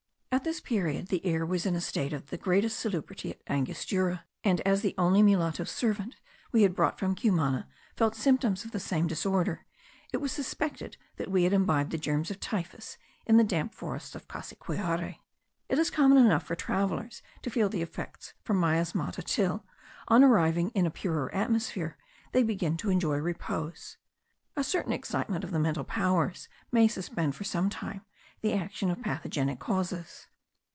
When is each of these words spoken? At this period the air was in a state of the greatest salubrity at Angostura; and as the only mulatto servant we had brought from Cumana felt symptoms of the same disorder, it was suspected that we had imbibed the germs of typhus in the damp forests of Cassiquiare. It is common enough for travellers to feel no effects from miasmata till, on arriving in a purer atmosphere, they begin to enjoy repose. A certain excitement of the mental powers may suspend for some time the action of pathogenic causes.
At 0.33 0.45
this 0.45 0.61
period 0.61 1.07
the 1.09 1.23
air 1.25 1.45
was 1.45 1.65
in 1.65 1.75
a 1.75 1.81
state 1.81 2.13
of 2.13 2.29
the 2.29 2.37
greatest 2.37 2.79
salubrity 2.79 3.31
at 3.31 3.41
Angostura; 3.47 4.23
and 4.45 4.61
as 4.61 4.81
the 4.81 4.95
only 4.97 5.21
mulatto 5.21 5.65
servant 5.65 6.15
we 6.53 6.61
had 6.63 6.73
brought 6.73 6.97
from 6.97 7.15
Cumana 7.15 7.67
felt 7.97 8.15
symptoms 8.15 8.63
of 8.63 8.71
the 8.71 8.79
same 8.79 9.07
disorder, 9.07 9.65
it 10.13 10.17
was 10.17 10.31
suspected 10.31 10.95
that 11.17 11.29
we 11.29 11.43
had 11.43 11.51
imbibed 11.51 11.91
the 11.91 11.97
germs 11.97 12.31
of 12.31 12.39
typhus 12.39 12.97
in 13.25 13.35
the 13.35 13.43
damp 13.43 13.73
forests 13.75 14.15
of 14.15 14.29
Cassiquiare. 14.29 15.19
It 15.67 15.77
is 15.77 15.91
common 15.91 16.17
enough 16.17 16.43
for 16.45 16.55
travellers 16.55 17.21
to 17.41 17.49
feel 17.49 17.69
no 17.69 17.79
effects 17.79 18.33
from 18.41 18.57
miasmata 18.61 19.23
till, 19.23 19.65
on 20.07 20.23
arriving 20.23 20.69
in 20.69 20.85
a 20.85 20.91
purer 20.91 21.29
atmosphere, 21.35 21.97
they 22.31 22.41
begin 22.41 22.77
to 22.77 22.89
enjoy 22.89 23.17
repose. 23.17 23.97
A 24.55 24.63
certain 24.63 24.93
excitement 24.93 25.43
of 25.43 25.51
the 25.51 25.59
mental 25.59 25.83
powers 25.83 26.47
may 26.71 26.87
suspend 26.87 27.35
for 27.35 27.43
some 27.43 27.69
time 27.69 28.03
the 28.41 28.53
action 28.53 28.89
of 28.89 28.99
pathogenic 29.03 29.59
causes. 29.59 30.25